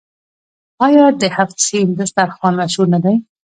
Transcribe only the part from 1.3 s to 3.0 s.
هفت سین دسترخان مشهور نه